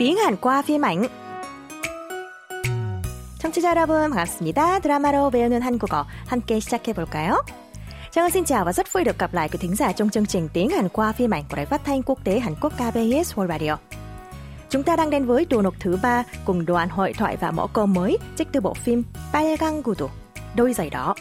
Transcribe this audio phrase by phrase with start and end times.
[0.00, 1.08] tiếng Hàn qua phim ảnh.
[3.38, 4.80] 청취자 여러분 반갑습니다.
[4.80, 7.42] 드라마로 배우는 한국어 함께 시작해 볼까요?
[8.10, 10.48] Trang xin chào và rất vui được gặp lại quý thính giả trong chương trình
[10.52, 13.48] tiếng Hàn qua phim ảnh của Đài Phát thanh Quốc tế Hàn Quốc KBS World
[13.48, 13.76] Radio.
[14.70, 17.66] Chúng ta đang đến với đồ nộp thứ ba cùng đoàn hội thoại và mẫu
[17.66, 19.02] câu mới trích từ bộ phim
[19.32, 20.08] 빨강 구두,
[20.56, 21.14] đôi giày đó.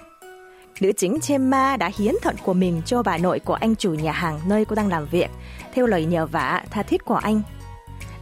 [0.80, 4.12] Nữ chính Chemma đã hiến thận của mình cho bà nội của anh chủ nhà
[4.12, 5.30] hàng nơi cô đang làm việc,
[5.74, 7.42] theo lời nhờ vả tha thiết của anh.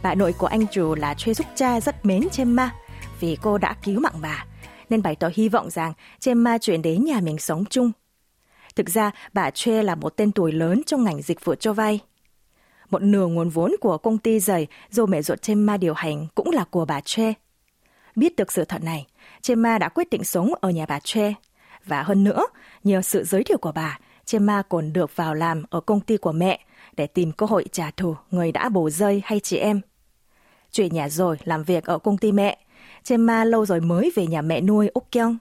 [0.03, 2.75] Bà nội của anh chủ là Choi Suk Cha rất mến Chemma
[3.19, 4.45] vì cô đã cứu mạng bà,
[4.89, 7.91] nên bày tỏ hy vọng rằng Chemma chuyển đến nhà mình sống chung.
[8.75, 11.99] Thực ra, bà Choi là một tên tuổi lớn trong ngành dịch vụ cho vay.
[12.89, 16.51] Một nửa nguồn vốn của công ty giày do mẹ ruột Chemma điều hành cũng
[16.51, 17.33] là của bà Choi.
[18.15, 19.07] Biết được sự thật này,
[19.41, 21.35] Chemma đã quyết định sống ở nhà bà Choi.
[21.85, 22.45] Và hơn nữa,
[22.83, 26.31] nhờ sự giới thiệu của bà, Chema còn được vào làm ở công ty của
[26.31, 26.59] mẹ
[26.97, 29.81] để tìm cơ hội trả thù người đã bổ rơi hay chị em
[30.72, 32.58] Chuyển nhà rồi làm việc ở công ty mẹ,
[33.02, 35.36] Chemma lâu rồi mới về nhà mẹ nuôi Úc Kyung.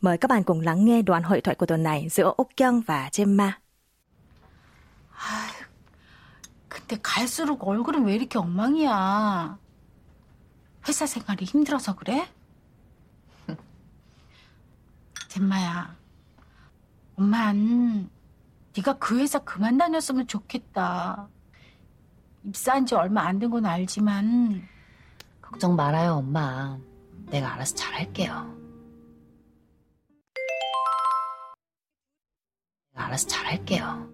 [0.00, 2.80] Mời các bạn cùng lắng nghe đoạn hội thoại của tuần này giữa Úc Kyung
[2.80, 3.60] và Chemma.
[6.68, 9.58] 근데 갈수록 얼굴은 왜 이렇게 엉망이야?
[10.86, 12.26] 회사 생활이 힘들어서 그래?
[15.28, 15.94] 잼마야,
[17.16, 18.08] 엄만
[18.74, 21.28] 네가 그 회사 그만 다녔으면 좋겠다.
[22.44, 24.62] 입사한 지 얼마 안 된 건 알지만
[25.42, 26.78] 걱정 말아요, 엄마.
[27.30, 28.54] 내가 알아서 잘할게요.
[32.92, 34.08] 내가 알아서 잘할게요.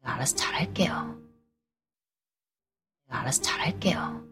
[0.00, 1.18] 내가 알아서 잘할게요.
[3.06, 4.28] 내가 알아서 잘할게요.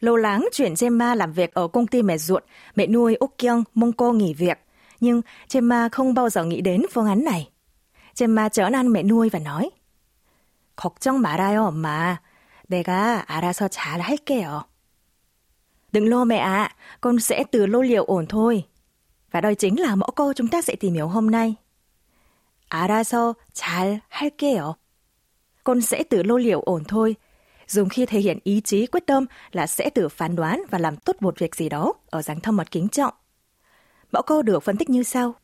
[0.00, 3.64] Lâu lắng chuyển Gemma làm việc ở công ty mẹ ruột, mẹ nuôi Úc Kyung
[3.74, 4.58] mong cô nghỉ việc.
[5.00, 7.50] Nhưng Gemma không bao giờ nghĩ đến phương án này.
[8.18, 9.70] Gemma trở ăn mẹ nuôi và nói
[10.80, 12.20] 걱정 말아요, 엄마.
[12.68, 14.62] 내가 알아서 잘 할게요.
[15.92, 18.64] Đừng lo mẹ ạ, con sẽ tự lô liệu ổn thôi.
[19.30, 21.54] Và đây chính là mẫu câu chúng ta sẽ tìm hiểu hôm nay.
[22.68, 24.74] 알아서 잘 할게요.
[25.64, 27.16] Con sẽ tự lô liệu ổn thôi.
[27.66, 30.96] Dùng khi thể hiện ý chí quyết tâm là sẽ tự phán đoán và làm
[30.96, 33.14] tốt một việc gì đó ở dáng thâm mật kính trọng.
[34.12, 35.34] Mẫu câu được phân tích như sau.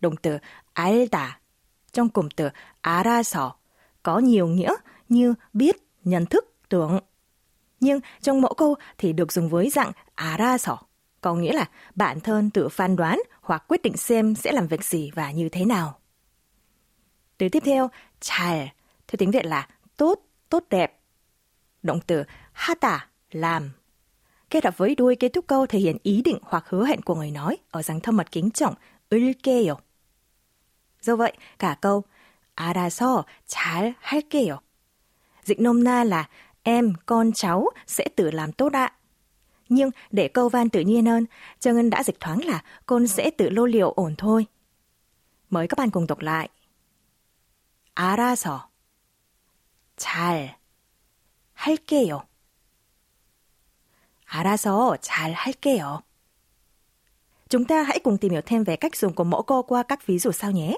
[0.00, 0.38] Động từ
[0.74, 1.28] 알다
[1.92, 2.48] trong cụm từ
[2.82, 3.50] 알아서
[4.02, 4.74] có nhiều nghĩa
[5.08, 7.00] như biết, nhận thức, tưởng.
[7.80, 10.76] Nhưng trong mẫu câu thì được dùng với dạng 알아서,
[11.20, 14.84] có nghĩa là bản thân tự phán đoán hoặc quyết định xem sẽ làm việc
[14.84, 15.98] gì và như thế nào.
[17.38, 17.90] Từ tiếp theo,
[18.20, 18.66] 잘,
[19.08, 21.00] theo tiếng Việt là tốt, tốt đẹp.
[21.82, 22.98] Động từ 하다,
[23.30, 23.70] làm.
[24.50, 27.14] Kết hợp với đuôi kết thúc câu thể hiện ý định hoặc hứa hẹn của
[27.14, 28.74] người nói ở dáng thâm mật kính trọng,
[29.10, 29.74] 을게요.
[31.02, 32.04] Do vậy, cả câu
[32.56, 34.58] 알아서 잘 할게요.
[35.44, 36.28] Dịch nôm na là
[36.62, 38.92] em, con, cháu sẽ tự làm tốt ạ.
[39.68, 41.26] Nhưng để câu van tự nhiên hơn,
[41.60, 44.46] Trương Ngân đã dịch thoáng là con sẽ tự lô liệu ổn thôi.
[45.50, 46.48] Mời các bạn cùng đọc lại.
[47.98, 48.70] 알아서
[49.96, 50.56] 잘
[51.54, 52.22] 할게요.
[54.24, 56.02] 알아서 잘 할게요.
[57.48, 60.06] Chúng ta hãy cùng tìm hiểu thêm về cách dùng của mẫu câu qua các
[60.06, 60.76] ví dụ sau nhé.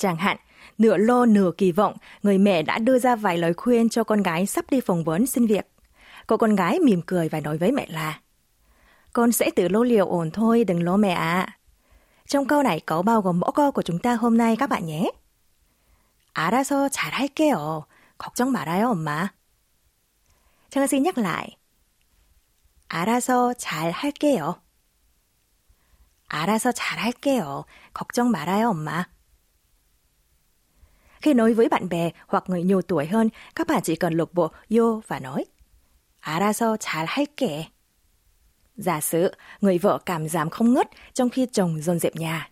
[0.00, 0.36] Chẳng hạn,
[0.78, 4.22] nửa lo nửa kỳ vọng, người mẹ đã đưa ra vài lời khuyên cho con
[4.22, 5.66] gái sắp đi phỏng vấn xin việc.
[6.26, 8.20] Cô con gái mỉm cười và nói với mẹ là
[9.12, 11.58] Con sẽ tự lô liều ổn thôi, đừng lo mẹ ạ.
[12.28, 14.86] Trong câu này có bao gồm mẫu câu của chúng ta hôm nay các bạn
[14.86, 15.10] nhé.
[16.36, 17.86] 알아서 잘 할게요.
[18.18, 19.32] 걱정 말아요, 엄마.
[20.68, 21.56] Trang xin nhắc lại.
[22.88, 24.60] 알아서 잘 할게요.
[26.28, 27.64] 알아서 잘 할게요.
[27.94, 29.06] 걱정 말아요, 엄마.
[31.20, 34.34] Khi nói với bạn bè hoặc người nhiều tuổi hơn, các bạn chỉ cần lục
[34.34, 35.44] bộ yo và nói
[36.26, 37.70] 알아서 잘 할게.
[38.76, 42.50] Giả sử, người vợ cảm giảm không ngất trong khi chồng dọn dẹp nhà.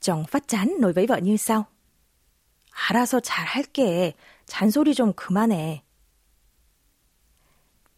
[0.00, 1.64] Chồng phát chán nói với vợ như sau.
[2.88, 4.12] 알아서 잘 할게.
[4.46, 5.82] 잔소리 좀 그만해.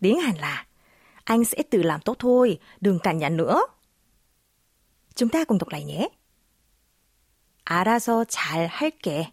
[0.00, 0.66] Tiếng Hàn là
[1.24, 3.62] Anh sẽ tự làm tốt thôi, đừng cằn nhằn nữa.
[5.14, 6.08] Chúng ta cùng đọc lại nhé.
[7.64, 9.32] 알아서 잘 할게.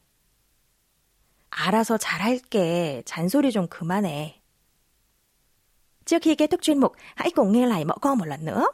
[1.59, 3.03] 알아서 잘할게.
[3.07, 4.43] 잔소리 좀 그만해.
[7.35, 8.67] Cùng nghe lại mẫu câu một lần nữa.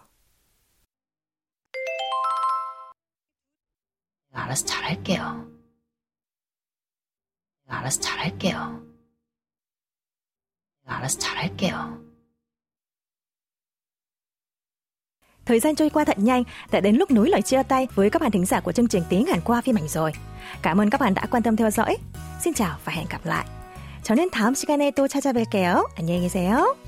[4.32, 5.49] 알아서 잘할게요.
[7.67, 8.82] 알아서 잘할게요.
[10.84, 12.12] 알아서 잘할게요.
[15.52, 18.22] Thời gian trôi qua thật nhanh, đã đến lúc nối lời chia tay với các
[18.22, 20.12] bạn thính giả của chương trình tiếng Hàn qua phim ảnh rồi.
[20.62, 21.98] Cảm ơn các bạn đã quan tâm theo dõi.
[22.44, 23.46] Xin chào và hẹn gặp lại.
[24.08, 25.90] 저는 다음 시간에 또 찾아뵐게요.
[25.98, 26.81] 안녕히 계세요.